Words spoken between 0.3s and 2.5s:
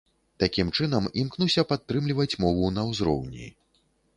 Такім чынам імкнуся падтрымліваць